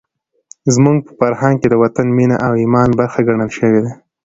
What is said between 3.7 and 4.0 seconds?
ده.